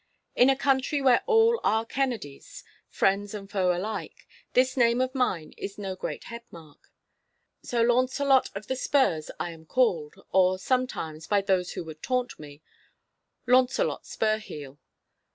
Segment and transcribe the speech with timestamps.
[0.35, 5.53] In a country where all are Kennedies, friends and foes alike, this name of mine
[5.57, 6.91] is no great head mark.
[7.61, 12.39] So 'Launcelot of the Spurs' I am called, or sometimes, by those who would taunt
[12.39, 12.63] me,
[13.45, 14.79] 'Launcelot Spurheel.